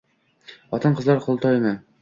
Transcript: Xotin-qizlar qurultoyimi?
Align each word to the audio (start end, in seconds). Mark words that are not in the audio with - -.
Xotin-qizlar 0.71 1.23
qurultoyimi? 1.27 1.79